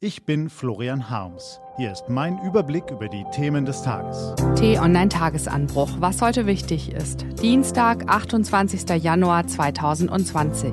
[0.00, 1.60] Ich bin Florian Harms.
[1.76, 4.32] Hier ist mein Überblick über die Themen des Tages.
[4.54, 7.26] T-Online-Tagesanbruch, was heute wichtig ist.
[7.42, 8.88] Dienstag, 28.
[9.02, 10.70] Januar 2020.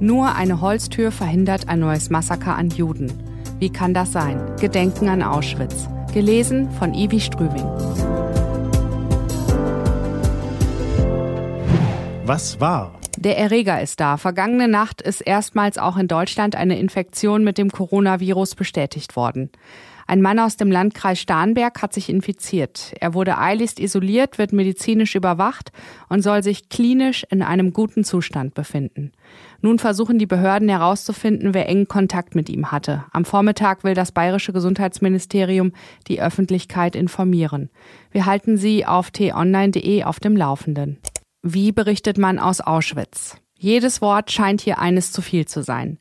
[0.00, 3.12] Nur eine Holztür verhindert ein neues Massaker an Juden.
[3.58, 4.56] Wie kann das sein?
[4.58, 5.90] Gedenken an Auschwitz.
[6.14, 7.66] Gelesen von Ivi Strüving.
[12.24, 12.94] Was war?
[13.16, 14.18] Der Erreger ist da.
[14.18, 19.50] Vergangene Nacht ist erstmals auch in Deutschland eine Infektion mit dem Coronavirus bestätigt worden.
[20.08, 22.94] Ein Mann aus dem Landkreis Starnberg hat sich infiziert.
[23.00, 25.72] Er wurde eiligst isoliert, wird medizinisch überwacht
[26.08, 29.10] und soll sich klinisch in einem guten Zustand befinden.
[29.62, 33.04] Nun versuchen die Behörden herauszufinden, wer engen Kontakt mit ihm hatte.
[33.10, 35.72] Am Vormittag will das bayerische Gesundheitsministerium
[36.06, 37.70] die Öffentlichkeit informieren.
[38.12, 40.98] Wir halten Sie auf t-online.de auf dem Laufenden.
[41.48, 43.36] Wie berichtet man aus Auschwitz?
[43.54, 46.00] Jedes Wort scheint hier eines zu viel zu sein.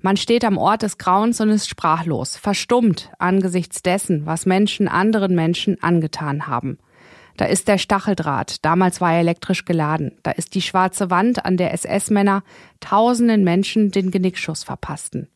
[0.00, 5.36] Man steht am Ort des Grauens und ist sprachlos, verstummt angesichts dessen, was Menschen anderen
[5.36, 6.78] Menschen angetan haben.
[7.36, 10.18] Da ist der Stacheldraht, damals war er elektrisch geladen.
[10.24, 12.42] Da ist die schwarze Wand, an der SS-Männer
[12.80, 15.28] tausenden Menschen den Genickschuss verpassten.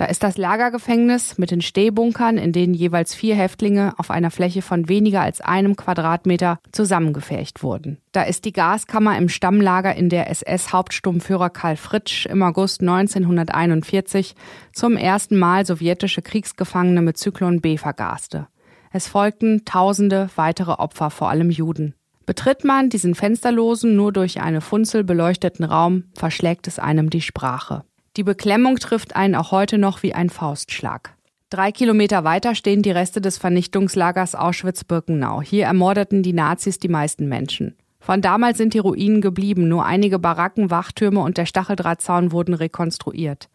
[0.00, 4.62] Da ist das Lagergefängnis mit den Stehbunkern, in denen jeweils vier Häftlinge auf einer Fläche
[4.62, 7.98] von weniger als einem Quadratmeter zusammengefercht wurden.
[8.12, 14.36] Da ist die Gaskammer im Stammlager, in der SS-Hauptsturmführer Karl Fritsch im August 1941
[14.72, 18.46] zum ersten Mal sowjetische Kriegsgefangene mit Zyklon B vergaste.
[18.92, 21.94] Es folgten tausende weitere Opfer, vor allem Juden.
[22.24, 27.84] Betritt man diesen fensterlosen, nur durch eine Funzel beleuchteten Raum, verschlägt es einem die Sprache.
[28.16, 31.14] Die Beklemmung trifft einen auch heute noch wie ein Faustschlag.
[31.48, 35.42] Drei Kilometer weiter stehen die Reste des Vernichtungslagers Auschwitz-Birkenau.
[35.42, 37.76] Hier ermordeten die Nazis die meisten Menschen.
[38.00, 43.48] Von damals sind die Ruinen geblieben, nur einige Baracken, Wachtürme und der Stacheldrahtzaun wurden rekonstruiert.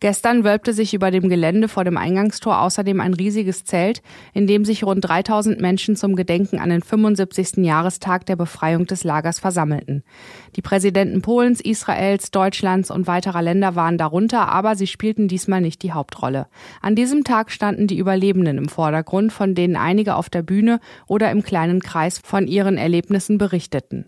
[0.00, 4.64] Gestern wölbte sich über dem Gelände vor dem Eingangstor außerdem ein riesiges Zelt, in dem
[4.64, 7.58] sich rund 3000 Menschen zum Gedenken an den 75.
[7.58, 10.02] Jahrestag der Befreiung des Lagers versammelten.
[10.56, 15.82] Die Präsidenten Polens, Israels, Deutschlands und weiterer Länder waren darunter, aber sie spielten diesmal nicht
[15.82, 16.46] die Hauptrolle.
[16.80, 21.30] An diesem Tag standen die Überlebenden im Vordergrund, von denen einige auf der Bühne oder
[21.30, 24.06] im kleinen Kreis von ihren Erlebnissen berichteten.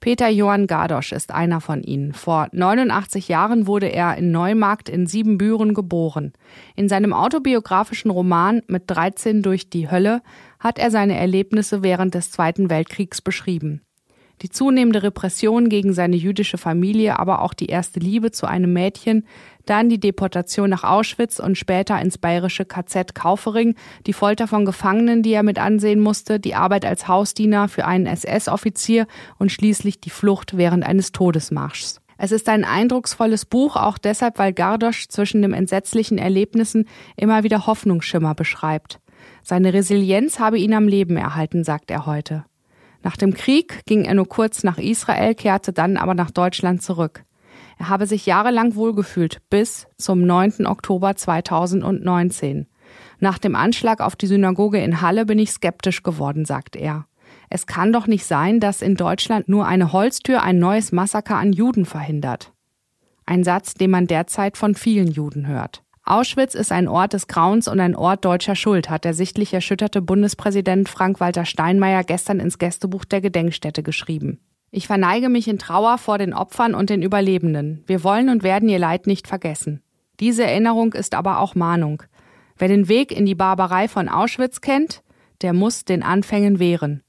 [0.00, 2.12] Peter Johann Gardosch ist einer von ihnen.
[2.12, 6.32] Vor 89 Jahren wurde er in Neumarkt in Siebenbüren geboren.
[6.74, 10.22] In seinem autobiografischen Roman Mit 13 durch die Hölle
[10.60, 13.85] hat er seine Erlebnisse während des Zweiten Weltkriegs beschrieben.
[14.42, 19.26] Die zunehmende Repression gegen seine jüdische Familie, aber auch die erste Liebe zu einem Mädchen,
[19.64, 23.74] dann die Deportation nach Auschwitz und später ins bayerische KZ Kaufering,
[24.06, 28.06] die Folter von Gefangenen, die er mit ansehen musste, die Arbeit als Hausdiener für einen
[28.06, 29.06] SS-Offizier
[29.38, 32.00] und schließlich die Flucht während eines Todesmarschs.
[32.18, 36.86] Es ist ein eindrucksvolles Buch, auch deshalb, weil Gardosch zwischen den entsetzlichen Erlebnissen
[37.16, 39.00] immer wieder Hoffnungsschimmer beschreibt.
[39.42, 42.44] Seine Resilienz habe ihn am Leben erhalten, sagt er heute.
[43.06, 47.24] Nach dem Krieg ging er nur kurz nach Israel, kehrte dann aber nach Deutschland zurück.
[47.78, 50.66] Er habe sich jahrelang wohlgefühlt bis zum 9.
[50.66, 52.66] Oktober 2019.
[53.20, 57.06] Nach dem Anschlag auf die Synagoge in Halle bin ich skeptisch geworden, sagt er.
[57.48, 61.52] Es kann doch nicht sein, dass in Deutschland nur eine Holztür ein neues Massaker an
[61.52, 62.54] Juden verhindert.
[63.24, 65.84] Ein Satz, den man derzeit von vielen Juden hört.
[66.08, 70.00] Auschwitz ist ein Ort des Grauens und ein Ort deutscher Schuld, hat der sichtlich erschütterte
[70.00, 74.38] Bundespräsident Frank-Walter Steinmeier gestern ins Gästebuch der Gedenkstätte geschrieben.
[74.70, 77.82] Ich verneige mich in Trauer vor den Opfern und den Überlebenden.
[77.88, 79.82] Wir wollen und werden ihr Leid nicht vergessen.
[80.20, 82.04] Diese Erinnerung ist aber auch Mahnung.
[82.56, 85.02] Wer den Weg in die Barbarei von Auschwitz kennt,
[85.42, 87.02] der muss den Anfängen wehren.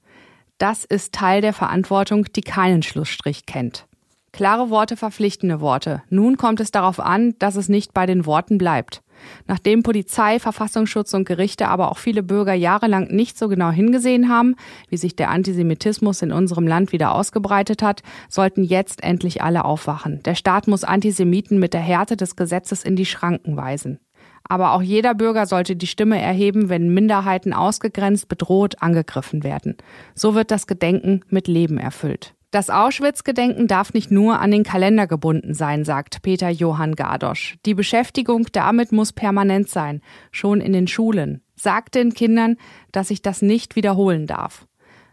[0.58, 3.86] Das ist Teil der Verantwortung, die keinen Schlussstrich kennt.
[4.32, 6.02] Klare Worte, verpflichtende Worte.
[6.10, 9.02] Nun kommt es darauf an, dass es nicht bei den Worten bleibt.
[9.46, 14.54] Nachdem Polizei, Verfassungsschutz und Gerichte, aber auch viele Bürger jahrelang nicht so genau hingesehen haben,
[14.88, 20.22] wie sich der Antisemitismus in unserem Land wieder ausgebreitet hat, sollten jetzt endlich alle aufwachen.
[20.24, 23.98] Der Staat muss Antisemiten mit der Härte des Gesetzes in die Schranken weisen.
[24.44, 29.76] Aber auch jeder Bürger sollte die Stimme erheben, wenn Minderheiten ausgegrenzt, bedroht, angegriffen werden.
[30.14, 32.34] So wird das Gedenken mit Leben erfüllt.
[32.50, 37.58] Das Auschwitz-Gedenken darf nicht nur an den Kalender gebunden sein, sagt Peter Johann Gardosch.
[37.66, 40.00] Die Beschäftigung damit muss permanent sein,
[40.30, 41.42] schon in den Schulen.
[41.56, 42.56] Sagt den Kindern,
[42.90, 44.66] dass sich das nicht wiederholen darf.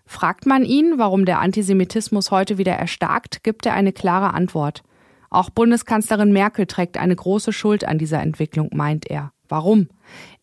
[0.05, 4.83] Fragt man ihn, warum der Antisemitismus heute wieder erstarkt, gibt er eine klare Antwort.
[5.29, 9.33] Auch Bundeskanzlerin Merkel trägt eine große Schuld an dieser Entwicklung, meint er.
[9.49, 9.87] Warum?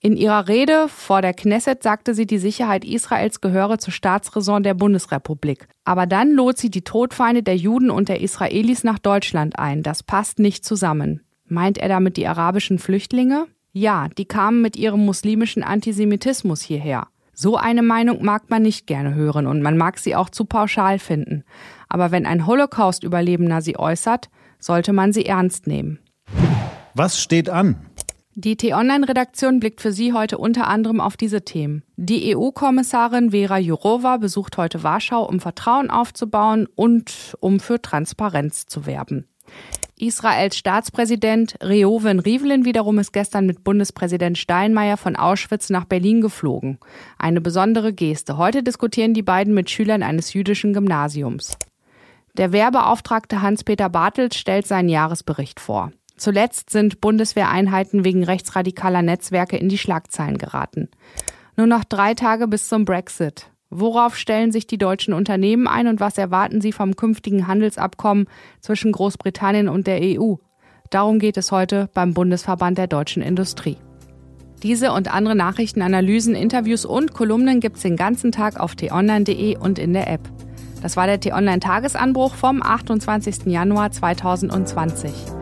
[0.00, 4.74] In ihrer Rede vor der Knesset sagte sie, die Sicherheit Israels gehöre zur Staatsräson der
[4.74, 5.68] Bundesrepublik.
[5.84, 9.82] Aber dann lot sie die Todfeinde der Juden und der Israelis nach Deutschland ein.
[9.82, 11.20] Das passt nicht zusammen.
[11.46, 13.46] Meint er damit die arabischen Flüchtlinge?
[13.72, 17.08] Ja, die kamen mit ihrem muslimischen Antisemitismus hierher.
[17.34, 20.98] So eine Meinung mag man nicht gerne hören und man mag sie auch zu pauschal
[20.98, 21.44] finden.
[21.88, 24.28] Aber wenn ein Holocaust-Überlebender sie äußert,
[24.58, 25.98] sollte man sie ernst nehmen.
[26.94, 27.76] Was steht an?
[28.34, 31.82] Die T-Online-Redaktion blickt für Sie heute unter anderem auf diese Themen.
[31.96, 38.86] Die EU-Kommissarin Vera Jourova besucht heute Warschau, um Vertrauen aufzubauen und um für Transparenz zu
[38.86, 39.26] werben.
[39.98, 46.78] Israels Staatspräsident Reuven Rivlin wiederum ist gestern mit Bundespräsident Steinmeier von Auschwitz nach Berlin geflogen.
[47.18, 48.38] Eine besondere Geste.
[48.38, 51.58] Heute diskutieren die beiden mit Schülern eines jüdischen Gymnasiums.
[52.38, 55.92] Der Wehrbeauftragte Hans-Peter Bartels stellt seinen Jahresbericht vor.
[56.22, 60.88] Zuletzt sind Bundeswehreinheiten wegen rechtsradikaler Netzwerke in die Schlagzeilen geraten.
[61.56, 63.50] Nur noch drei Tage bis zum Brexit.
[63.70, 68.28] Worauf stellen sich die deutschen Unternehmen ein und was erwarten sie vom künftigen Handelsabkommen
[68.60, 70.36] zwischen Großbritannien und der EU?
[70.90, 73.78] Darum geht es heute beim Bundesverband der deutschen Industrie.
[74.62, 79.80] Diese und andere Nachrichten, Analysen, Interviews und Kolumnen gibt's den ganzen Tag auf t-online.de und
[79.80, 80.20] in der App.
[80.82, 83.46] Das war der T-Online-Tagesanbruch vom 28.
[83.46, 85.41] Januar 2020.